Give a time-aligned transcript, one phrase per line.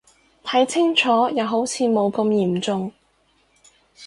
[0.43, 2.91] 睇清楚又好似冇咁嚴重